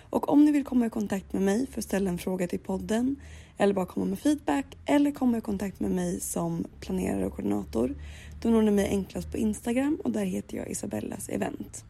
Och 0.00 0.28
om 0.28 0.44
ni 0.44 0.52
vill 0.52 0.64
komma 0.64 0.86
i 0.86 0.90
kontakt 0.90 1.32
med 1.32 1.42
mig 1.42 1.66
för 1.66 1.78
att 1.78 1.84
ställa 1.84 2.10
en 2.10 2.18
fråga 2.18 2.46
till 2.46 2.58
podden 2.58 3.16
eller 3.58 3.74
bara 3.74 3.86
komma 3.86 4.06
med 4.06 4.18
feedback 4.18 4.66
eller 4.86 5.10
komma 5.10 5.38
i 5.38 5.40
kontakt 5.40 5.80
med 5.80 5.90
mig 5.90 6.20
som 6.20 6.64
planerare 6.80 7.26
och 7.26 7.32
koordinator 7.32 7.94
då 8.42 8.50
når 8.50 8.62
ni 8.62 8.70
mig 8.70 8.88
enklast 8.88 9.30
på 9.30 9.36
Instagram 9.36 9.98
och 10.04 10.10
där 10.10 10.24
heter 10.24 10.56
jag 10.56 10.70
Isabellas 10.70 11.28
event. 11.28 11.84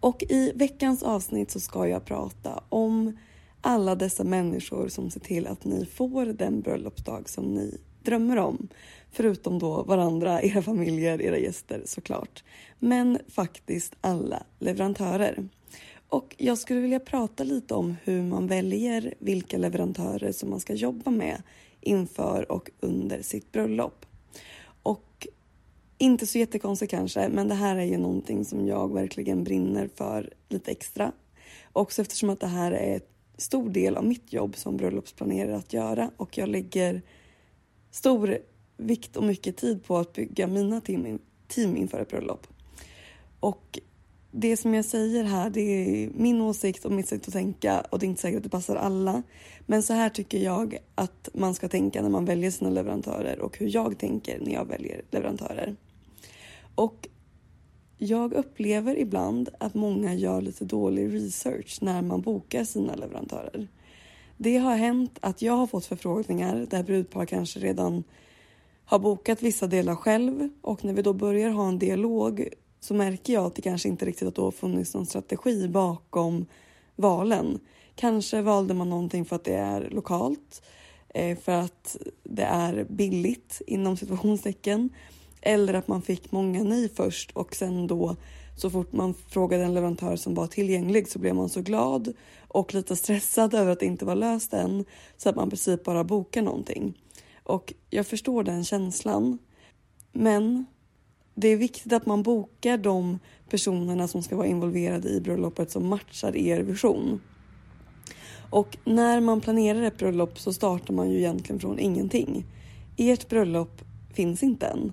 Och 0.00 0.22
i 0.22 0.52
veckans 0.54 1.02
avsnitt 1.02 1.50
så 1.50 1.60
ska 1.60 1.88
jag 1.88 2.04
prata 2.04 2.62
om 2.68 3.16
alla 3.60 3.94
dessa 3.94 4.24
människor 4.24 4.88
som 4.88 5.10
ser 5.10 5.20
till 5.20 5.46
att 5.46 5.64
ni 5.64 5.86
får 5.86 6.26
den 6.26 6.60
bröllopsdag 6.60 7.28
som 7.28 7.44
ni 7.44 7.78
drömmer 8.02 8.36
om. 8.36 8.68
Förutom 9.10 9.58
då 9.58 9.82
varandra, 9.82 10.42
era 10.42 10.62
familjer, 10.62 11.22
era 11.22 11.38
gäster 11.38 11.82
såklart. 11.84 12.44
Men 12.78 13.18
faktiskt 13.28 13.96
alla 14.00 14.42
leverantörer. 14.58 15.48
Och 16.08 16.34
jag 16.38 16.58
skulle 16.58 16.80
vilja 16.80 17.00
prata 17.00 17.44
lite 17.44 17.74
om 17.74 17.96
hur 18.04 18.22
man 18.22 18.46
väljer 18.46 19.14
vilka 19.18 19.58
leverantörer 19.58 20.32
som 20.32 20.50
man 20.50 20.60
ska 20.60 20.74
jobba 20.74 21.10
med 21.10 21.42
inför 21.80 22.52
och 22.52 22.70
under 22.80 23.22
sitt 23.22 23.52
bröllop. 23.52 24.06
Och 24.82 25.26
inte 25.98 26.26
så 26.26 26.38
jättekonstigt 26.38 26.90
kanske, 26.90 27.28
men 27.28 27.48
det 27.48 27.54
här 27.54 27.76
är 27.76 27.84
ju 27.84 27.98
någonting 27.98 28.44
som 28.44 28.66
jag 28.66 28.94
verkligen 28.94 29.44
brinner 29.44 29.88
för 29.94 30.32
lite 30.48 30.70
extra. 30.70 31.12
Också 31.72 32.02
eftersom 32.02 32.30
att 32.30 32.40
det 32.40 32.46
här 32.46 32.72
är 32.72 32.94
en 32.94 33.00
stor 33.36 33.70
del 33.70 33.96
av 33.96 34.04
mitt 34.04 34.32
jobb 34.32 34.56
som 34.56 34.76
bröllopsplanerare 34.76 35.56
att 35.56 35.72
göra 35.72 36.10
och 36.16 36.38
jag 36.38 36.48
lägger 36.48 37.02
stor 37.90 38.38
vikt 38.76 39.16
och 39.16 39.24
mycket 39.24 39.56
tid 39.56 39.84
på 39.84 39.96
att 39.96 40.12
bygga 40.12 40.46
mina 40.46 40.80
team, 40.80 41.18
team 41.48 41.76
inför 41.76 42.00
ett 42.00 42.08
bröllop. 42.08 42.46
Och 43.40 43.78
det 44.38 44.56
som 44.56 44.74
jag 44.74 44.84
säger 44.84 45.24
här, 45.24 45.50
det 45.50 45.60
är 45.60 46.10
min 46.14 46.40
åsikt 46.40 46.84
och 46.84 46.92
mitt 46.92 47.08
sätt 47.08 47.28
att 47.28 47.32
tänka 47.32 47.80
och 47.80 47.98
det 47.98 48.06
är 48.06 48.08
inte 48.08 48.22
säkert 48.22 48.36
att 48.36 48.42
det 48.42 48.48
passar 48.48 48.76
alla. 48.76 49.22
Men 49.66 49.82
så 49.82 49.92
här 49.92 50.08
tycker 50.08 50.38
jag 50.38 50.78
att 50.94 51.28
man 51.34 51.54
ska 51.54 51.68
tänka 51.68 52.02
när 52.02 52.08
man 52.08 52.24
väljer 52.24 52.50
sina 52.50 52.70
leverantörer 52.70 53.40
och 53.40 53.58
hur 53.58 53.74
jag 53.74 53.98
tänker 53.98 54.40
när 54.40 54.52
jag 54.52 54.64
väljer 54.64 55.02
leverantörer. 55.10 55.76
Och 56.74 57.08
jag 57.98 58.32
upplever 58.32 58.98
ibland 58.98 59.48
att 59.60 59.74
många 59.74 60.14
gör 60.14 60.40
lite 60.40 60.64
dålig 60.64 61.14
research 61.14 61.78
när 61.82 62.02
man 62.02 62.20
bokar 62.20 62.64
sina 62.64 62.94
leverantörer. 62.94 63.68
Det 64.36 64.56
har 64.56 64.76
hänt 64.76 65.18
att 65.20 65.42
jag 65.42 65.52
har 65.52 65.66
fått 65.66 65.86
förfrågningar 65.86 66.66
där 66.70 66.82
brudpar 66.82 67.26
kanske 67.26 67.60
redan 67.60 68.04
har 68.84 68.98
bokat 68.98 69.42
vissa 69.42 69.66
delar 69.66 69.94
själv 69.94 70.48
och 70.62 70.84
när 70.84 70.92
vi 70.92 71.02
då 71.02 71.12
börjar 71.12 71.50
ha 71.50 71.68
en 71.68 71.78
dialog 71.78 72.48
så 72.86 72.94
märker 72.94 73.32
jag 73.32 73.44
att 73.44 73.54
det 73.54 73.62
kanske 73.62 73.88
inte 73.88 74.06
riktigt 74.06 74.36
har 74.36 74.50
funnits 74.50 74.94
någon 74.94 75.06
strategi 75.06 75.68
bakom 75.68 76.46
valen. 76.96 77.58
Kanske 77.94 78.42
valde 78.42 78.74
man 78.74 78.90
någonting 78.90 79.24
för 79.24 79.36
att 79.36 79.44
det 79.44 79.54
är 79.54 79.88
lokalt, 79.90 80.62
eh, 81.08 81.38
för 81.38 81.52
att 81.52 81.96
det 82.22 82.42
är 82.42 82.86
billigt 82.88 83.62
inom 83.66 83.96
situationstecken 83.96 84.90
eller 85.40 85.74
att 85.74 85.88
man 85.88 86.02
fick 86.02 86.32
många 86.32 86.62
nej 86.62 86.88
först 86.88 87.30
och 87.32 87.54
sen 87.54 87.86
då 87.86 88.16
så 88.56 88.70
fort 88.70 88.92
man 88.92 89.14
frågade 89.14 89.64
en 89.64 89.74
leverantör 89.74 90.16
som 90.16 90.34
var 90.34 90.46
tillgänglig 90.46 91.08
så 91.08 91.18
blev 91.18 91.34
man 91.34 91.48
så 91.48 91.62
glad 91.62 92.12
och 92.48 92.74
lite 92.74 92.96
stressad 92.96 93.54
över 93.54 93.72
att 93.72 93.80
det 93.80 93.86
inte 93.86 94.04
var 94.04 94.16
löst 94.16 94.52
än 94.52 94.84
så 95.16 95.28
att 95.28 95.36
man 95.36 95.48
i 95.48 95.50
princip 95.50 95.84
bara 95.84 96.04
bokar 96.04 96.42
någonting. 96.42 96.98
Och 97.42 97.74
jag 97.90 98.06
förstår 98.06 98.42
den 98.44 98.64
känslan. 98.64 99.38
Men 100.12 100.66
det 101.38 101.48
är 101.48 101.56
viktigt 101.56 101.92
att 101.92 102.06
man 102.06 102.22
bokar 102.22 102.78
de 102.78 103.18
personerna 103.50 104.08
som 104.08 104.22
ska 104.22 104.36
vara 104.36 104.46
involverade 104.46 105.08
i 105.08 105.20
bröllopet 105.20 105.70
som 105.70 105.86
matchar 105.86 106.36
er 106.36 106.60
vision. 106.60 107.20
Och 108.50 108.76
när 108.84 109.20
man 109.20 109.40
planerar 109.40 109.82
ett 109.82 109.98
bröllop 109.98 110.38
så 110.38 110.52
startar 110.52 110.94
man 110.94 111.10
ju 111.10 111.18
egentligen 111.18 111.60
från 111.60 111.78
ingenting. 111.78 112.44
Ert 112.96 113.28
bröllop 113.28 113.82
finns 114.14 114.42
inte 114.42 114.66
än 114.66 114.92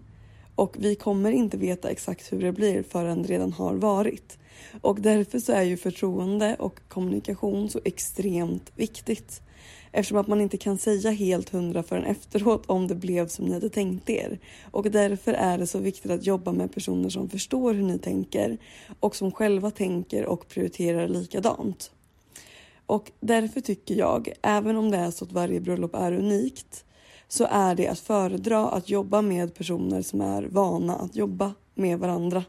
och 0.55 0.75
vi 0.79 0.95
kommer 0.95 1.31
inte 1.31 1.57
veta 1.57 1.89
exakt 1.89 2.33
hur 2.33 2.41
det 2.41 2.51
blir 2.51 2.83
förrän 2.83 3.21
det 3.21 3.29
redan 3.29 3.53
har 3.53 3.73
varit. 3.73 4.37
Och 4.81 5.01
därför 5.01 5.39
så 5.39 5.51
är 5.51 5.63
ju 5.63 5.77
förtroende 5.77 6.55
och 6.59 6.79
kommunikation 6.87 7.69
så 7.69 7.79
extremt 7.85 8.71
viktigt. 8.75 9.41
Eftersom 9.95 10.17
att 10.17 10.27
man 10.27 10.41
inte 10.41 10.57
kan 10.57 10.77
säga 10.77 11.11
helt 11.11 11.49
hundra 11.49 11.83
förrän 11.83 12.03
efteråt 12.03 12.65
om 12.65 12.87
det 12.87 12.95
blev 12.95 13.27
som 13.27 13.45
ni 13.45 13.53
hade 13.53 13.69
tänkt 13.69 14.09
er. 14.09 14.39
Och 14.71 14.91
därför 14.91 15.33
är 15.33 15.57
det 15.57 15.67
så 15.67 15.79
viktigt 15.79 16.11
att 16.11 16.25
jobba 16.25 16.51
med 16.51 16.73
personer 16.73 17.09
som 17.09 17.29
förstår 17.29 17.73
hur 17.73 17.83
ni 17.83 17.99
tänker 17.99 18.57
och 18.99 19.15
som 19.15 19.31
själva 19.31 19.71
tänker 19.71 20.25
och 20.25 20.47
prioriterar 20.47 21.07
likadant. 21.07 21.91
Och 22.85 23.11
därför 23.19 23.61
tycker 23.61 23.95
jag, 23.95 24.29
även 24.41 24.77
om 24.77 24.91
det 24.91 24.97
är 24.97 25.11
så 25.11 25.25
att 25.25 25.31
varje 25.31 25.59
bröllop 25.59 25.95
är 25.95 26.11
unikt, 26.11 26.85
så 27.27 27.47
är 27.51 27.75
det 27.75 27.87
att 27.87 27.99
föredra 27.99 28.67
att 28.67 28.89
jobba 28.89 29.21
med 29.21 29.55
personer 29.55 30.01
som 30.01 30.21
är 30.21 30.43
vana 30.43 30.95
att 30.95 31.15
jobba 31.15 31.53
med 31.75 31.99
varandra. 31.99 32.43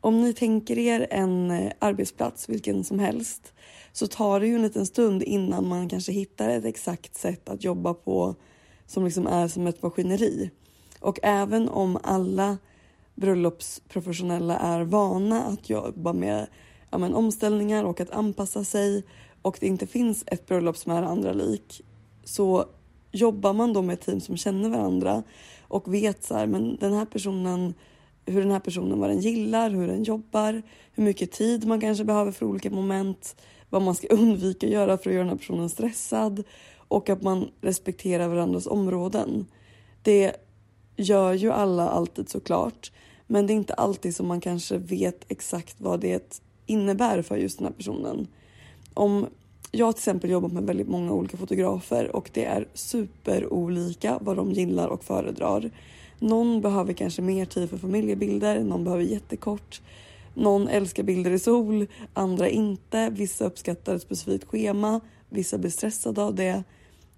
Om 0.00 0.20
ni 0.22 0.32
tänker 0.32 0.78
er 0.78 1.06
en 1.10 1.50
eh, 1.50 1.72
arbetsplats, 1.78 2.48
vilken 2.48 2.84
som 2.84 2.98
helst, 2.98 3.52
så 3.92 4.06
tar 4.06 4.40
det 4.40 4.46
ju 4.46 4.54
en 4.54 4.62
liten 4.62 4.86
stund 4.86 5.22
innan 5.22 5.68
man 5.68 5.88
kanske 5.88 6.12
hittar 6.12 6.48
ett 6.48 6.64
exakt 6.64 7.14
sätt 7.14 7.48
att 7.48 7.64
jobba 7.64 7.94
på 7.94 8.34
som 8.86 9.04
liksom 9.04 9.26
är 9.26 9.48
som 9.48 9.66
ett 9.66 9.82
maskineri. 9.82 10.50
Och 11.00 11.18
även 11.22 11.68
om 11.68 11.98
alla 12.02 12.58
bröllopsprofessionella 13.14 14.58
är 14.58 14.82
vana 14.82 15.44
att 15.44 15.70
jobba 15.70 16.12
med 16.12 16.46
ja, 16.90 16.98
men, 16.98 17.14
omställningar 17.14 17.84
och 17.84 18.00
att 18.00 18.10
anpassa 18.10 18.64
sig 18.64 19.04
och 19.42 19.56
det 19.60 19.66
inte 19.66 19.86
finns 19.86 20.24
ett 20.26 20.46
bröllop 20.46 20.76
som 20.76 20.92
är 20.92 21.02
andra 21.02 21.32
lik 21.32 21.82
så 22.24 22.64
jobbar 23.12 23.52
man 23.52 23.72
då 23.72 23.82
med 23.82 23.94
ett 23.94 24.00
team 24.00 24.20
som 24.20 24.36
känner 24.36 24.68
varandra 24.68 25.22
och 25.62 25.94
vet 25.94 26.24
så 26.24 26.34
här, 26.34 26.46
men 26.46 26.76
den 26.76 26.92
här 26.92 27.04
personen 27.04 27.74
hur 28.26 28.40
den 28.40 28.50
här 28.50 28.60
personen 28.60 29.00
vad 29.00 29.10
den 29.10 29.20
gillar, 29.20 29.70
hur 29.70 29.86
den 29.86 30.02
jobbar, 30.02 30.62
hur 30.92 31.04
mycket 31.04 31.32
tid 31.32 31.66
man 31.66 31.80
kanske 31.80 32.04
behöver 32.04 32.32
för 32.32 32.46
olika 32.46 32.70
moment, 32.70 33.36
vad 33.70 33.82
man 33.82 33.94
ska 33.94 34.06
undvika 34.10 34.66
att 34.66 34.72
göra 34.72 34.98
för 34.98 35.10
att 35.10 35.14
göra 35.14 35.24
den 35.24 35.30
här 35.30 35.36
personen 35.36 35.68
stressad 35.68 36.44
och 36.76 37.08
att 37.08 37.22
man 37.22 37.50
respekterar 37.60 38.28
varandras 38.28 38.66
områden. 38.66 39.46
Det 40.02 40.36
gör 40.96 41.32
ju 41.32 41.52
alla 41.52 41.88
alltid 41.88 42.28
såklart, 42.28 42.92
men 43.26 43.46
det 43.46 43.52
är 43.52 43.54
inte 43.54 43.74
alltid 43.74 44.16
som 44.16 44.26
man 44.26 44.40
kanske 44.40 44.78
vet 44.78 45.24
exakt 45.28 45.80
vad 45.80 46.00
det 46.00 46.40
innebär 46.66 47.22
för 47.22 47.36
just 47.36 47.58
den 47.58 47.66
här 47.66 47.74
personen. 47.74 48.26
Om 48.94 49.26
jag 49.72 49.94
till 49.94 50.00
exempel 50.00 50.30
jobbat 50.30 50.52
med 50.52 50.62
väldigt 50.62 50.88
många 50.88 51.12
olika 51.12 51.36
fotografer 51.36 52.16
och 52.16 52.30
det 52.32 52.44
är 52.44 52.68
superolika 52.74 54.18
vad 54.20 54.36
de 54.36 54.52
gillar 54.52 54.88
och 54.88 55.04
föredrar. 55.04 55.70
Någon 56.20 56.60
behöver 56.60 56.92
kanske 56.92 57.22
mer 57.22 57.44
tid 57.44 57.70
för 57.70 57.76
familjebilder, 57.76 58.64
någon 58.64 58.84
behöver 58.84 59.04
jättekort. 59.04 59.80
Någon 60.34 60.68
älskar 60.68 61.02
bilder 61.02 61.30
i 61.30 61.38
sol, 61.38 61.86
andra 62.14 62.48
inte. 62.48 63.10
Vissa 63.10 63.44
uppskattar 63.44 63.94
ett 63.94 64.02
specifikt 64.02 64.48
schema, 64.48 65.00
vissa 65.28 65.58
blir 65.58 65.70
stressade 65.70 66.22
av 66.22 66.34
det. 66.34 66.62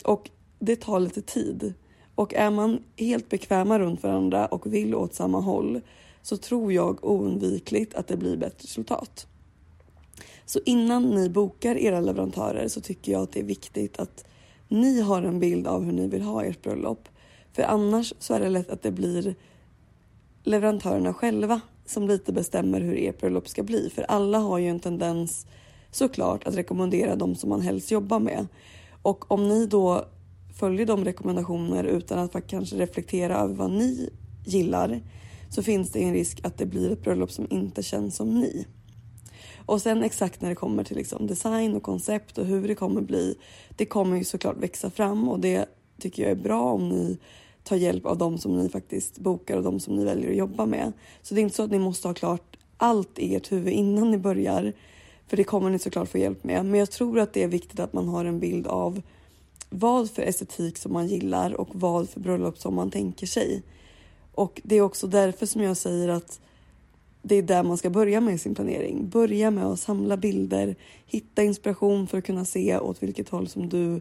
Och 0.05 0.31
det 0.59 0.77
tar 0.77 1.01
lite 1.01 1.23
tid. 1.23 1.75
Och 2.15 2.35
är 2.35 2.51
man 2.51 2.83
helt 2.97 3.29
bekväma 3.29 3.79
runt 3.79 4.03
varandra 4.03 4.47
och 4.47 4.75
vill 4.75 4.95
åt 4.95 5.15
samma 5.15 5.41
håll 5.41 5.81
så 6.23 6.37
tror 6.37 6.73
jag 6.73 7.05
oundvikligt 7.05 7.95
att 7.95 8.07
det 8.07 8.17
blir 8.17 8.37
bättre 8.37 8.65
resultat. 8.65 9.27
Så 10.47 10.61
innan 10.65 11.11
ni 11.11 11.29
bokar 11.29 11.77
era 11.77 12.01
leverantörer 12.01 12.69
så 12.69 12.81
tycker 12.81 13.13
jag 13.13 13.23
att 13.23 13.33
det 13.33 13.41
är 13.41 13.45
viktigt 13.45 13.99
att 13.99 14.25
ni 14.69 15.01
har 15.01 15.23
en 15.23 15.41
bild 15.41 15.67
av 15.67 15.85
hur 15.85 15.93
ni 15.93 16.09
vill 16.09 16.23
ha 16.23 16.45
ert 16.45 16.63
bröllop. 16.63 17.09
För 17.53 17.63
annars 17.63 18.15
så 18.19 18.35
är 18.35 18.41
det 18.41 18.49
lätt 18.49 18.71
att 18.71 18.83
det 18.83 18.91
blir 18.91 19.35
leverantörerna 20.43 21.15
själva 21.15 21.61
som 21.87 22.09
lite 22.09 22.33
bestämmer 22.33 22.81
hur 22.81 22.99
ert 22.99 23.21
bröllop 23.21 23.49
ska 23.49 23.63
bli. 23.63 23.91
För 23.95 24.03
alla 24.03 24.39
har 24.39 24.59
ju 24.59 24.69
en 24.69 24.81
tendens 24.81 25.47
såklart 25.91 26.47
att 26.47 26.57
rekommendera 26.57 27.17
de 27.17 27.35
som 27.35 27.51
man 27.51 27.61
helst 27.61 27.91
jobbar 27.91 28.21
med. 28.21 28.47
Och 29.03 29.33
om 29.33 29.49
ni 29.49 29.67
då 29.67 30.05
följer 30.59 30.87
de 30.87 31.05
rekommendationer 31.05 31.85
utan 31.85 32.19
att 32.19 32.47
kanske 32.47 32.77
reflektera 32.77 33.37
över 33.37 33.55
vad 33.55 33.71
ni 33.71 34.11
gillar 34.47 35.01
så 35.51 35.63
finns 35.63 35.93
det 35.93 36.03
en 36.03 36.13
risk 36.13 36.41
att 36.43 36.59
det 36.59 36.67
blir 36.67 36.91
ett 36.91 37.03
bröllop 37.03 37.31
som 37.31 37.47
inte 37.51 37.83
känns 37.83 38.17
som 38.17 38.41
ni. 38.41 38.67
Och 39.67 39.83
sen 39.83 40.03
exakt 40.03 40.41
när 40.41 40.49
det 40.49 40.55
kommer 40.55 40.85
till 40.85 40.97
liksom 40.97 41.27
design 41.27 41.75
och 41.75 41.83
koncept 41.83 42.39
och 42.39 42.47
hur 42.47 42.69
det 42.69 42.75
kommer 42.75 43.01
bli. 43.01 43.39
Det 43.77 43.87
kommer 43.87 44.17
ju 44.17 44.25
såklart 44.25 44.57
växa 44.57 44.91
fram 44.91 45.29
och 45.29 45.41
det 45.41 45.67
tycker 46.01 46.23
jag 46.23 46.33
är 46.33 46.43
bra 46.43 46.63
om 46.63 46.89
ni 46.89 47.19
ta 47.65 47.77
hjälp 47.77 48.07
av 48.07 48.19
de 48.19 48.39
som 48.39 48.59
ni 48.59 48.69
faktiskt 48.69 49.19
bokar 49.19 49.57
och 49.57 49.63
de 49.63 49.81
som 49.81 49.97
ni 49.97 50.05
väljer 50.05 50.31
att 50.31 50.37
jobba 50.37 50.67
med. 50.67 50.93
Så 51.23 51.35
det 51.35 51.41
är 51.41 51.43
inte 51.43 51.57
så 51.57 51.63
att 51.63 51.71
ni 51.71 51.79
måste 51.79 52.09
ha 52.09 52.15
klart 52.15 52.57
allt 52.77 53.19
i 53.19 53.35
ert 53.35 53.53
huvud 53.53 53.73
innan 53.73 54.11
ni 54.11 54.19
börjar. 54.19 54.73
För 55.27 55.37
det 55.37 55.45
kommer 55.45 55.71
ni 55.71 55.79
såklart 55.79 56.09
få 56.09 56.19
hjälp 56.19 56.45
med. 56.45 56.67
Men 56.67 56.81
jag 56.81 56.91
tror 56.91 57.19
att 57.19 57.33
det 57.33 57.43
är 57.43 57.49
viktigt 57.49 57.81
att 57.81 57.93
man 57.93 58.09
har 58.09 58.25
en 58.25 58.41
bild 58.41 58.67
av 58.67 59.03
vad 59.71 60.11
för 60.11 60.23
estetik 60.23 60.79
som 60.79 60.93
man 60.93 61.07
gillar 61.07 61.61
och 61.61 61.69
vad 61.73 62.09
för 62.09 62.21
bröllop 62.21 62.59
som 62.59 62.75
man 62.75 62.91
tänker 62.91 63.27
sig. 63.27 63.63
Och 64.33 64.61
det 64.65 64.77
är 64.77 64.81
också 64.81 65.07
därför 65.07 65.47
som 65.47 65.63
jag 65.63 65.77
säger 65.77 66.09
att 66.09 66.41
det 67.23 67.37
är 67.37 67.43
där 67.43 67.63
man 67.63 67.79
ska 67.79 67.91
börja 67.91 68.21
med 68.21 68.41
sin 68.41 68.55
planering. 68.55 69.09
Börja 69.09 69.51
med 69.51 69.67
att 69.67 69.81
samla 69.81 70.17
bilder, 70.17 70.77
hitta 71.07 71.43
inspiration 71.43 72.07
för 72.07 72.19
att 72.19 72.25
kunna 72.25 72.45
se 72.45 72.79
åt 72.79 73.03
vilket 73.03 73.29
håll 73.29 73.49
som 73.49 73.69
du 73.69 74.01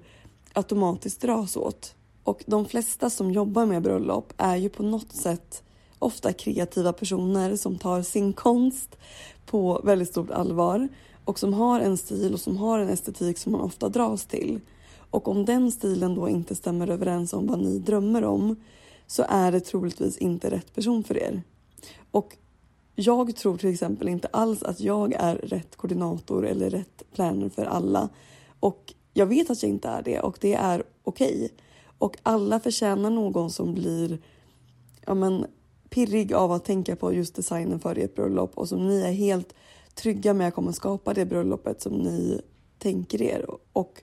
automatiskt 0.53 1.21
dras 1.21 1.57
åt. 1.57 1.95
Och 2.23 2.43
de 2.47 2.65
flesta 2.65 3.09
som 3.09 3.31
jobbar 3.31 3.65
med 3.65 3.81
bröllop 3.81 4.33
är 4.37 4.55
ju 4.55 4.69
på 4.69 4.83
något 4.83 5.11
sätt 5.11 5.63
ofta 5.99 6.33
kreativa 6.33 6.93
personer 6.93 7.55
som 7.55 7.77
tar 7.77 8.01
sin 8.01 8.33
konst 8.33 8.97
på 9.45 9.81
väldigt 9.83 10.09
stort 10.09 10.31
allvar 10.31 10.87
och 11.25 11.39
som 11.39 11.53
har 11.53 11.79
en 11.79 11.97
stil 11.97 12.33
och 12.33 12.39
som 12.39 12.57
har 12.57 12.79
en 12.79 12.89
estetik 12.89 13.37
som 13.37 13.51
man 13.51 13.61
ofta 13.61 13.89
dras 13.89 14.25
till. 14.25 14.59
Och 15.11 15.27
om 15.27 15.45
den 15.45 15.71
stilen 15.71 16.15
då 16.15 16.29
inte 16.29 16.55
stämmer 16.55 16.89
överens 16.89 17.33
om 17.33 17.47
vad 17.47 17.59
ni 17.59 17.79
drömmer 17.79 18.23
om 18.23 18.55
så 19.07 19.25
är 19.29 19.51
det 19.51 19.59
troligtvis 19.59 20.17
inte 20.17 20.51
rätt 20.51 20.75
person 20.75 21.03
för 21.03 21.17
er. 21.17 21.41
Och 22.11 22.37
jag 22.95 23.35
tror 23.35 23.57
till 23.57 23.73
exempel 23.73 24.09
inte 24.09 24.27
alls 24.27 24.63
att 24.63 24.79
jag 24.79 25.13
är 25.13 25.35
rätt 25.35 25.75
koordinator 25.75 26.47
eller 26.47 26.69
rätt 26.69 27.03
planer 27.13 27.49
för 27.49 27.65
alla. 27.65 28.09
Och 28.59 28.93
jag 29.13 29.25
vet 29.25 29.49
att 29.49 29.63
jag 29.63 29.69
inte 29.69 29.87
är 29.87 30.01
det 30.01 30.19
och 30.19 30.37
det 30.41 30.53
är 30.53 30.83
okej. 31.03 31.35
Okay. 31.35 31.49
Och 32.01 32.17
alla 32.23 32.59
förtjänar 32.59 33.09
någon 33.09 33.51
som 33.51 33.73
blir 33.73 34.19
ja 35.05 35.13
men, 35.13 35.45
pirrig 35.89 36.33
av 36.33 36.51
att 36.51 36.65
tänka 36.65 36.95
på 36.95 37.13
just 37.13 37.35
designen 37.35 37.79
för 37.79 37.97
ert 37.97 38.15
bröllop 38.15 38.57
och 38.57 38.69
som 38.69 38.87
ni 38.87 39.01
är 39.01 39.11
helt 39.11 39.53
trygga 39.95 40.33
med 40.33 40.53
kommer 40.53 40.71
skapa 40.71 41.13
det 41.13 41.25
bröllopet 41.25 41.81
som 41.81 41.93
ni 41.93 42.41
tänker 42.77 43.21
er. 43.21 43.45
Och 43.73 44.01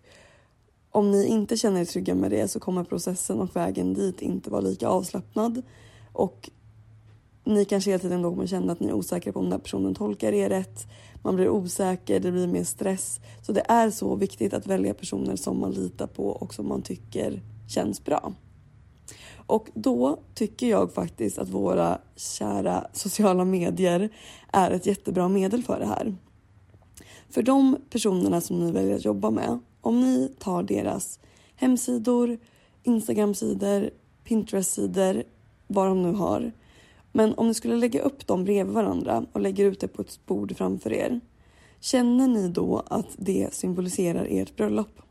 om 0.90 1.10
ni 1.10 1.26
inte 1.26 1.56
känner 1.56 1.80
er 1.80 1.84
trygga 1.84 2.14
med 2.14 2.30
det 2.30 2.48
så 2.48 2.60
kommer 2.60 2.84
processen 2.84 3.40
och 3.40 3.56
vägen 3.56 3.94
dit 3.94 4.22
inte 4.22 4.50
vara 4.50 4.60
lika 4.60 4.88
avslappnad. 4.88 5.62
Och 6.12 6.50
ni 7.44 7.64
kanske 7.64 7.90
hela 7.90 8.00
tiden 8.00 8.22
då 8.22 8.30
kommer 8.30 8.46
känna 8.46 8.72
att 8.72 8.80
ni 8.80 8.88
är 8.88 8.92
osäkra 8.92 9.32
på 9.32 9.38
om 9.38 9.44
den 9.44 9.52
här 9.52 9.58
personen 9.58 9.94
tolkar 9.94 10.32
er 10.32 10.48
rätt. 10.48 10.86
Man 11.22 11.36
blir 11.36 11.48
osäker, 11.48 12.20
det 12.20 12.32
blir 12.32 12.46
mer 12.46 12.64
stress. 12.64 13.20
Så 13.42 13.52
det 13.52 13.64
är 13.68 13.90
så 13.90 14.16
viktigt 14.16 14.54
att 14.54 14.66
välja 14.66 14.94
personer 14.94 15.36
som 15.36 15.60
man 15.60 15.72
litar 15.72 16.06
på 16.06 16.26
och 16.28 16.54
som 16.54 16.68
man 16.68 16.82
tycker 16.82 17.42
känns 17.68 18.04
bra. 18.04 18.32
Och 19.46 19.68
då 19.74 20.18
tycker 20.34 20.66
jag 20.66 20.92
faktiskt 20.92 21.38
att 21.38 21.48
våra 21.48 21.98
kära 22.16 22.86
sociala 22.92 23.44
medier 23.44 24.08
är 24.52 24.70
ett 24.70 24.86
jättebra 24.86 25.28
medel 25.28 25.62
för 25.62 25.80
det 25.80 25.86
här. 25.86 26.16
För 27.30 27.42
de 27.42 27.76
personerna 27.90 28.40
som 28.40 28.66
ni 28.66 28.72
väljer 28.72 28.96
att 28.96 29.04
jobba 29.04 29.30
med, 29.30 29.58
om 29.80 30.00
ni 30.00 30.28
tar 30.38 30.62
deras 30.62 31.20
hemsidor, 31.56 32.38
Instagram-sidor, 32.82 33.90
Pinterest-sidor, 34.24 35.22
vad 35.66 35.86
de 35.86 36.02
nu 36.02 36.12
har. 36.12 36.52
Men 37.12 37.34
om 37.34 37.48
ni 37.48 37.54
skulle 37.54 37.76
lägga 37.76 38.02
upp 38.02 38.26
dem 38.26 38.44
bredvid 38.44 38.74
varandra 38.74 39.26
och 39.32 39.40
lägger 39.40 39.64
ut 39.64 39.80
det 39.80 39.88
på 39.88 40.02
ett 40.02 40.26
bord 40.26 40.56
framför 40.56 40.92
er. 40.92 41.20
Känner 41.80 42.28
ni 42.28 42.48
då 42.48 42.82
att 42.86 43.08
det 43.16 43.54
symboliserar 43.54 44.26
ert 44.30 44.56
bröllop? 44.56 45.02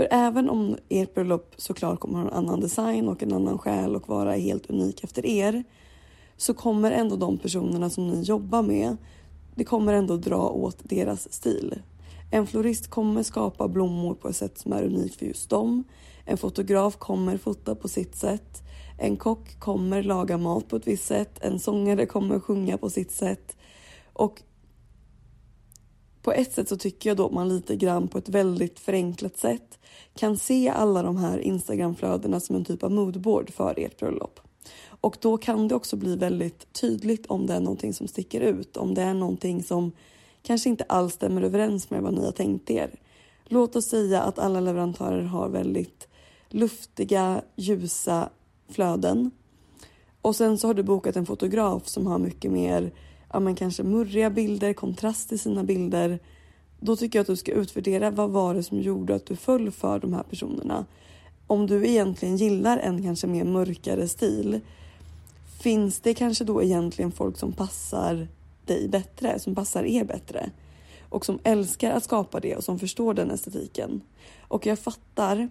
För 0.00 0.08
även 0.10 0.50
om 0.50 0.76
ert 0.88 1.14
bröllop 1.14 1.54
såklart 1.56 2.00
kommer 2.00 2.18
ha 2.18 2.28
en 2.28 2.34
annan 2.34 2.60
design 2.60 3.08
och 3.08 3.22
en 3.22 3.32
annan 3.32 3.58
själ 3.58 3.96
och 3.96 4.08
vara 4.08 4.32
helt 4.32 4.70
unik 4.70 5.04
efter 5.04 5.26
er 5.26 5.64
så 6.36 6.54
kommer 6.54 6.90
ändå 6.90 7.16
de 7.16 7.38
personerna 7.38 7.90
som 7.90 8.08
ni 8.08 8.22
jobbar 8.22 8.62
med, 8.62 8.96
det 9.54 9.64
kommer 9.64 9.92
ändå 9.92 10.16
dra 10.16 10.48
åt 10.48 10.76
deras 10.82 11.32
stil. 11.32 11.82
En 12.30 12.46
florist 12.46 12.90
kommer 12.90 13.22
skapa 13.22 13.68
blommor 13.68 14.14
på 14.14 14.28
ett 14.28 14.36
sätt 14.36 14.58
som 14.58 14.72
är 14.72 14.82
unikt 14.82 15.14
för 15.14 15.26
just 15.26 15.50
dem. 15.50 15.84
En 16.24 16.38
fotograf 16.38 16.96
kommer 16.96 17.36
fota 17.36 17.74
på 17.74 17.88
sitt 17.88 18.16
sätt. 18.16 18.62
En 18.98 19.16
kock 19.16 19.58
kommer 19.58 20.02
laga 20.02 20.38
mat 20.38 20.68
på 20.68 20.76
ett 20.76 20.86
visst 20.86 21.06
sätt. 21.06 21.38
En 21.40 21.58
sångare 21.58 22.06
kommer 22.06 22.40
sjunga 22.40 22.78
på 22.78 22.90
sitt 22.90 23.12
sätt. 23.12 23.56
Och 24.12 24.42
på 26.22 26.32
ett 26.32 26.52
sätt 26.52 26.68
så 26.68 26.76
tycker 26.76 27.10
jag 27.10 27.16
då 27.16 27.26
att 27.26 27.32
man 27.32 27.48
lite 27.48 27.76
grann 27.76 28.08
på 28.08 28.18
ett 28.18 28.28
väldigt 28.28 28.80
förenklat 28.80 29.36
sätt 29.36 29.78
kan 30.14 30.36
se 30.36 30.68
alla 30.68 31.02
de 31.02 31.16
här 31.16 31.38
Instagramflödena 31.38 32.40
som 32.40 32.56
en 32.56 32.64
typ 32.64 32.82
av 32.82 32.90
moodboard 32.90 33.50
för 33.50 33.74
ert 33.78 33.98
bröllop. 33.98 34.40
Och 34.86 35.16
då 35.20 35.38
kan 35.38 35.68
det 35.68 35.74
också 35.74 35.96
bli 35.96 36.16
väldigt 36.16 36.72
tydligt 36.72 37.26
om 37.26 37.46
det 37.46 37.54
är 37.54 37.60
någonting 37.60 37.94
som 37.94 38.08
sticker 38.08 38.40
ut, 38.40 38.76
om 38.76 38.94
det 38.94 39.02
är 39.02 39.14
någonting 39.14 39.62
som 39.62 39.92
kanske 40.42 40.68
inte 40.68 40.84
alls 40.84 41.14
stämmer 41.14 41.42
överens 41.42 41.90
med 41.90 42.02
vad 42.02 42.14
ni 42.14 42.24
har 42.24 42.32
tänkt 42.32 42.70
er. 42.70 42.90
Låt 43.44 43.76
oss 43.76 43.88
säga 43.88 44.22
att 44.22 44.38
alla 44.38 44.60
leverantörer 44.60 45.22
har 45.22 45.48
väldigt 45.48 46.08
luftiga, 46.48 47.42
ljusa 47.56 48.28
flöden. 48.68 49.30
Och 50.22 50.36
sen 50.36 50.58
så 50.58 50.66
har 50.66 50.74
du 50.74 50.82
bokat 50.82 51.16
en 51.16 51.26
fotograf 51.26 51.88
som 51.88 52.06
har 52.06 52.18
mycket 52.18 52.52
mer, 52.52 52.92
ja 53.32 53.40
men 53.40 53.54
kanske 53.54 53.82
murriga 53.82 54.30
bilder, 54.30 54.72
kontrast 54.72 55.32
i 55.32 55.38
sina 55.38 55.64
bilder. 55.64 56.18
Då 56.80 56.96
tycker 56.96 57.18
jag 57.18 57.22
att 57.22 57.26
du 57.26 57.36
ska 57.36 57.52
utvärdera 57.52 58.10
vad 58.10 58.30
var 58.30 58.54
det 58.54 58.62
som 58.62 58.80
gjorde 58.80 59.14
att 59.14 59.26
du 59.26 59.36
föll 59.36 59.70
för 59.70 59.98
de 59.98 60.12
här 60.12 60.22
personerna. 60.22 60.84
Om 61.46 61.66
du 61.66 61.86
egentligen 61.88 62.36
gillar 62.36 62.78
en 62.78 63.02
kanske 63.02 63.26
mer 63.26 63.44
mörkare 63.44 64.08
stil, 64.08 64.60
finns 65.62 66.00
det 66.00 66.14
kanske 66.14 66.44
då 66.44 66.62
egentligen 66.62 67.12
folk 67.12 67.38
som 67.38 67.52
passar 67.52 68.28
dig 68.66 68.88
bättre, 68.88 69.38
som 69.38 69.54
passar 69.54 69.84
er 69.84 70.04
bättre. 70.04 70.50
Och 71.08 71.26
som 71.26 71.38
älskar 71.44 71.90
att 71.90 72.04
skapa 72.04 72.40
det 72.40 72.56
och 72.56 72.64
som 72.64 72.78
förstår 72.78 73.14
den 73.14 73.30
estetiken. 73.30 74.00
Och 74.40 74.66
jag 74.66 74.78
fattar 74.78 75.48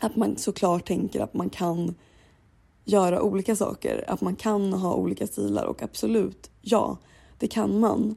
att 0.00 0.16
man 0.16 0.36
såklart 0.36 0.86
tänker 0.86 1.20
att 1.20 1.34
man 1.34 1.50
kan 1.50 1.94
göra 2.84 3.22
olika 3.22 3.56
saker, 3.56 4.04
att 4.08 4.20
man 4.20 4.36
kan 4.36 4.72
ha 4.72 4.94
olika 4.94 5.26
stilar 5.26 5.64
och 5.64 5.82
absolut, 5.82 6.50
ja, 6.60 6.96
det 7.38 7.46
kan 7.48 7.80
man. 7.80 8.14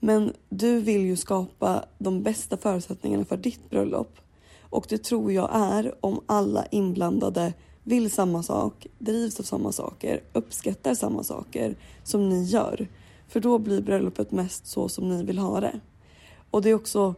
Men 0.00 0.32
du 0.48 0.80
vill 0.80 1.00
ju 1.00 1.16
skapa 1.16 1.84
de 1.98 2.22
bästa 2.22 2.56
förutsättningarna 2.56 3.24
för 3.24 3.36
ditt 3.36 3.70
bröllop. 3.70 4.18
Och 4.70 4.86
det 4.88 4.98
tror 4.98 5.32
jag 5.32 5.50
är 5.52 5.94
om 6.00 6.20
alla 6.26 6.66
inblandade 6.66 7.52
vill 7.82 8.10
samma 8.10 8.42
sak, 8.42 8.86
drivs 8.98 9.40
av 9.40 9.44
samma 9.44 9.72
saker, 9.72 10.22
uppskattar 10.32 10.94
samma 10.94 11.22
saker 11.22 11.76
som 12.04 12.28
ni 12.28 12.44
gör. 12.44 12.88
För 13.28 13.40
då 13.40 13.58
blir 13.58 13.82
bröllopet 13.82 14.32
mest 14.32 14.66
så 14.66 14.88
som 14.88 15.08
ni 15.08 15.24
vill 15.24 15.38
ha 15.38 15.60
det. 15.60 15.80
Och 16.50 16.62
det 16.62 16.70
är 16.70 16.74
också 16.74 17.14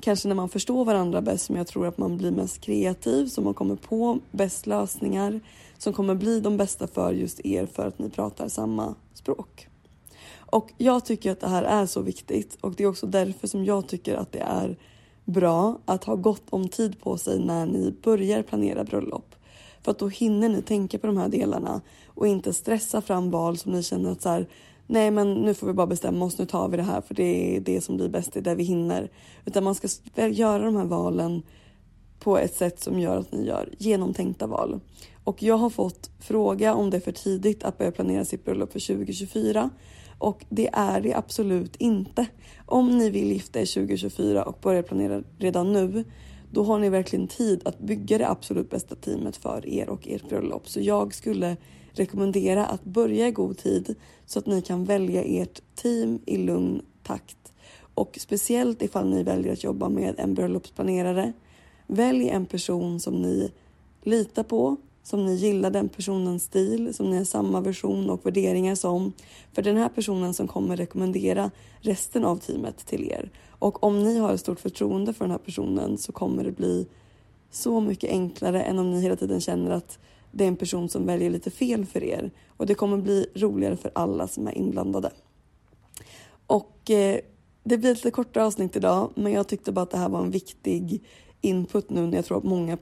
kanske 0.00 0.28
när 0.28 0.34
man 0.34 0.48
förstår 0.48 0.84
varandra 0.84 1.20
bäst 1.20 1.46
som 1.46 1.56
jag 1.56 1.66
tror 1.66 1.86
att 1.86 1.98
man 1.98 2.16
blir 2.16 2.30
mest 2.30 2.60
kreativ, 2.60 3.26
som 3.26 3.44
man 3.44 3.54
kommer 3.54 3.76
på 3.76 4.18
bäst 4.30 4.66
lösningar 4.66 5.40
som 5.78 5.92
kommer 5.92 6.14
bli 6.14 6.40
de 6.40 6.56
bästa 6.56 6.86
för 6.86 7.12
just 7.12 7.46
er 7.46 7.66
för 7.66 7.86
att 7.86 7.98
ni 7.98 8.10
pratar 8.10 8.48
samma 8.48 8.94
språk. 9.14 9.68
Och 10.36 10.72
jag 10.78 11.04
tycker 11.04 11.32
att 11.32 11.40
det 11.40 11.48
här 11.48 11.62
är 11.62 11.86
så 11.86 12.00
viktigt 12.00 12.58
och 12.60 12.74
det 12.74 12.84
är 12.84 12.88
också 12.88 13.06
därför 13.06 13.46
som 13.46 13.64
jag 13.64 13.88
tycker 13.88 14.14
att 14.14 14.32
det 14.32 14.40
är 14.40 14.76
bra 15.24 15.78
att 15.84 16.04
ha 16.04 16.16
gott 16.16 16.42
om 16.50 16.68
tid 16.68 17.00
på 17.00 17.18
sig 17.18 17.38
när 17.38 17.66
ni 17.66 17.94
börjar 18.02 18.42
planera 18.42 18.84
bröllop. 18.84 19.34
För 19.82 19.90
att 19.90 19.98
då 19.98 20.08
hinner 20.08 20.48
ni 20.48 20.62
tänka 20.62 20.98
på 20.98 21.06
de 21.06 21.16
här 21.16 21.28
delarna 21.28 21.80
och 22.06 22.26
inte 22.26 22.52
stressa 22.52 23.00
fram 23.00 23.30
val 23.30 23.58
som 23.58 23.72
ni 23.72 23.82
känner 23.82 24.10
att 24.10 24.22
så 24.22 24.28
här, 24.28 24.46
nej 24.88 25.10
men 25.10 25.34
nu 25.34 25.54
får 25.54 25.66
vi 25.66 25.72
bara 25.72 25.86
bestämma 25.86 26.24
oss, 26.24 26.38
nu 26.38 26.46
tar 26.46 26.68
vi 26.68 26.76
det 26.76 26.82
här 26.82 27.00
för 27.00 27.14
det 27.14 27.56
är 27.56 27.60
det 27.60 27.80
som 27.80 27.96
blir 27.96 28.08
bäst, 28.08 28.32
det 28.32 28.40
är 28.40 28.44
där 28.44 28.54
vi 28.54 28.64
hinner. 28.64 29.10
Utan 29.44 29.64
man 29.64 29.74
ska 29.74 29.88
göra 30.28 30.64
de 30.64 30.76
här 30.76 30.84
valen 30.84 31.42
på 32.18 32.38
ett 32.38 32.54
sätt 32.54 32.80
som 32.80 33.00
gör 33.00 33.16
att 33.16 33.32
ni 33.32 33.46
gör 33.46 33.74
genomtänkta 33.78 34.46
val. 34.46 34.80
Och 35.24 35.42
jag 35.42 35.56
har 35.56 35.70
fått 35.70 36.10
fråga 36.20 36.74
om 36.74 36.90
det 36.90 36.96
är 36.96 37.00
för 37.00 37.12
tidigt 37.12 37.64
att 37.64 37.78
börja 37.78 37.92
planera 37.92 38.24
sitt 38.24 38.44
bröllop 38.44 38.72
för 38.72 38.94
2024 38.94 39.70
och 40.18 40.44
det 40.48 40.70
är 40.72 41.00
det 41.00 41.14
absolut 41.14 41.76
inte. 41.76 42.26
Om 42.66 42.98
ni 42.98 43.10
vill 43.10 43.32
gifta 43.32 43.60
er 43.60 43.74
2024 43.74 44.42
och 44.42 44.58
börja 44.62 44.82
planera 44.82 45.22
redan 45.38 45.72
nu 45.72 46.04
då 46.52 46.62
har 46.64 46.78
ni 46.78 46.88
verkligen 46.88 47.28
tid 47.28 47.60
att 47.64 47.78
bygga 47.78 48.18
det 48.18 48.28
absolut 48.28 48.70
bästa 48.70 48.94
teamet 48.94 49.36
för 49.36 49.66
er 49.66 49.88
och 49.88 50.08
ert 50.08 50.28
bröllop. 50.28 50.68
Så 50.68 50.80
jag 50.80 51.14
skulle 51.14 51.56
rekommendera 51.98 52.66
att 52.66 52.84
börja 52.84 53.28
i 53.28 53.30
god 53.30 53.58
tid 53.58 53.94
så 54.26 54.38
att 54.38 54.46
ni 54.46 54.62
kan 54.62 54.84
välja 54.84 55.22
ert 55.24 55.62
team 55.74 56.18
i 56.26 56.36
lugn 56.36 56.82
takt. 57.02 57.52
Och 57.94 58.18
speciellt 58.20 58.82
ifall 58.82 59.10
ni 59.10 59.22
väljer 59.22 59.52
att 59.52 59.64
jobba 59.64 59.88
med 59.88 60.14
en 60.18 60.34
bröllopsplanerare. 60.34 61.32
Välj 61.86 62.28
en 62.28 62.46
person 62.46 63.00
som 63.00 63.22
ni 63.22 63.52
litar 64.02 64.42
på, 64.42 64.76
som 65.02 65.26
ni 65.26 65.34
gillar 65.34 65.70
den 65.70 65.88
personens 65.88 66.42
stil, 66.42 66.94
som 66.94 67.10
ni 67.10 67.16
har 67.16 67.24
samma 67.24 67.60
version 67.60 68.10
och 68.10 68.26
värderingar 68.26 68.74
som. 68.74 69.12
För 69.52 69.62
den 69.62 69.76
här 69.76 69.88
personen 69.88 70.34
som 70.34 70.48
kommer 70.48 70.76
rekommendera 70.76 71.50
resten 71.80 72.24
av 72.24 72.36
teamet 72.36 72.86
till 72.86 73.04
er. 73.04 73.30
Och 73.58 73.84
om 73.84 74.02
ni 74.02 74.18
har 74.18 74.34
ett 74.34 74.40
stort 74.40 74.60
förtroende 74.60 75.12
för 75.12 75.24
den 75.24 75.30
här 75.30 75.38
personen 75.38 75.98
så 75.98 76.12
kommer 76.12 76.44
det 76.44 76.52
bli 76.52 76.86
så 77.50 77.80
mycket 77.80 78.10
enklare 78.10 78.62
än 78.62 78.78
om 78.78 78.90
ni 78.90 79.00
hela 79.00 79.16
tiden 79.16 79.40
känner 79.40 79.70
att 79.70 79.98
det 80.38 80.44
är 80.44 80.48
en 80.48 80.56
person 80.56 80.88
som 80.88 81.06
väljer 81.06 81.30
lite 81.30 81.50
fel 81.50 81.86
för 81.86 82.04
er. 82.04 82.30
Och 82.56 82.66
det 82.66 82.74
kommer 82.74 82.96
bli 82.96 83.26
roligare 83.34 83.76
för 83.76 83.90
alla 83.94 84.28
som 84.28 84.46
är 84.46 84.58
inblandade. 84.58 85.10
Och 86.46 86.90
eh, 86.90 87.20
det 87.64 87.78
blir 87.78 87.90
ett 87.90 87.96
lite 87.96 88.10
kortare 88.10 88.44
avsnitt 88.44 88.76
idag, 88.76 89.10
men 89.14 89.32
jag 89.32 89.48
tyckte 89.48 89.72
bara 89.72 89.82
att 89.82 89.90
det 89.90 89.98
här 89.98 90.08
var 90.08 90.20
en 90.20 90.30
viktig 90.30 91.02
input 91.40 91.90
nu 91.90 92.06
när 92.06 92.16
jag 92.16 92.24
tror 92.24 92.38
att 92.38 92.44
många, 92.44 92.78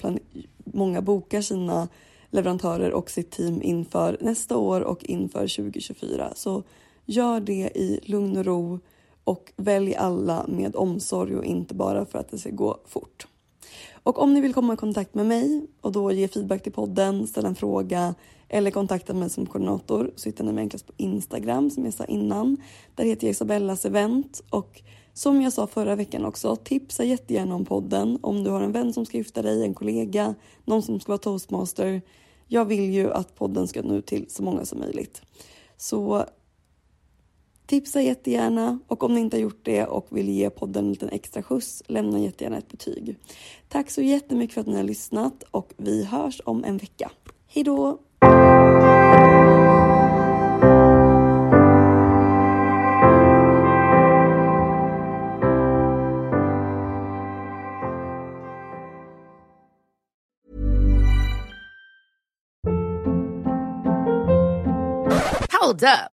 många 0.65 1.03
bokar 1.03 1.41
sina 1.41 1.89
leverantörer 2.31 2.93
och 2.93 3.11
sitt 3.11 3.31
team 3.31 3.63
inför 3.63 4.17
nästa 4.21 4.57
år 4.57 4.81
och 4.81 5.05
inför 5.05 5.41
2024. 5.41 6.33
Så 6.35 6.63
gör 7.05 7.41
det 7.41 7.71
i 7.75 8.01
lugn 8.03 8.37
och 8.37 8.45
ro 8.45 8.79
och 9.25 9.53
välj 9.57 9.95
alla 9.95 10.47
med 10.49 10.77
omsorg 10.77 11.37
och 11.37 11.45
inte 11.45 11.75
bara 11.75 12.07
för 12.07 12.19
att 12.19 12.31
det 12.31 12.39
ska 12.39 12.51
gå 12.51 12.79
fort. 12.87 13.27
Och 14.03 14.19
om 14.19 14.35
ni 14.35 14.41
vill 14.41 14.55
komma 14.55 14.75
i 14.75 14.77
kontakt 14.77 15.15
med 15.15 15.27
mig 15.27 15.67
och 15.81 15.93
då 15.93 16.13
ge 16.13 16.29
feedback 16.29 16.63
till 16.63 16.73
podden, 16.73 17.27
ställa 17.27 17.49
en 17.49 17.55
fråga 17.55 18.15
eller 18.49 18.71
kontakta 18.71 19.15
mig 19.15 19.31
som 19.31 19.47
koordinator 19.47 20.11
så 20.17 20.29
hittar 20.29 20.45
ni 20.45 20.53
mig 20.53 20.63
enklast 20.63 20.87
på 20.87 20.93
Instagram 20.97 21.71
som 21.71 21.85
jag 21.85 21.95
sa 21.95 22.05
innan. 22.05 22.57
Där 22.95 23.05
heter 23.05 23.27
jag 23.27 23.31
Isabellas 23.31 23.85
event 23.85 24.43
och 24.51 24.83
som 25.13 25.43
jag 25.43 25.53
sa 25.53 25.67
förra 25.67 25.97
veckan 25.97 26.25
också, 26.25 26.57
tipsa 26.57 27.05
jättegärna 27.05 27.55
om 27.55 27.65
podden 27.65 28.19
om 28.23 28.45
du 28.45 28.51
har 28.51 28.61
en 28.61 28.73
vän 28.73 28.93
som 28.93 29.07
ska 29.07 29.17
gifta 29.17 29.43
dig, 29.43 29.63
en 29.63 29.75
kollega, 29.75 30.35
någon 30.65 30.83
som 30.83 31.01
ska 31.01 31.13
vara 31.13 31.19
toastmaster. 31.19 32.03
Jag 32.49 32.65
vill 32.65 32.93
ju 32.93 33.13
att 33.13 33.35
podden 33.35 33.69
ska 33.69 33.83
nå 33.83 33.95
ut 33.95 34.07
till 34.07 34.27
så 34.29 34.43
många 34.43 34.65
som 34.65 34.79
möjligt. 34.79 35.23
Så 35.77 36.25
tipsa 37.67 38.03
jättegärna 38.03 38.79
och 38.87 39.03
om 39.03 39.15
ni 39.15 39.21
inte 39.21 39.37
har 39.37 39.43
gjort 39.43 39.61
det 39.65 39.85
och 39.85 40.07
vill 40.11 40.29
ge 40.29 40.51
podden 40.51 40.85
en 40.85 40.91
liten 40.91 41.09
extra 41.09 41.43
skjuts, 41.43 41.83
lämna 41.87 42.19
jättegärna 42.19 42.59
ett 42.59 42.69
betyg. 42.69 43.17
Tack 43.69 43.91
så 43.91 44.03
jättemycket 44.03 44.55
för 44.55 44.61
att 44.61 44.67
ni 44.67 44.77
har 44.77 44.83
lyssnat 44.83 45.43
och 45.51 45.73
vi 45.77 46.05
hörs 46.05 46.41
om 46.45 46.65
en 46.65 46.77
vecka. 46.77 47.11
Hejdå! 47.47 47.99
Hold 65.61 65.83
up. 65.83 66.16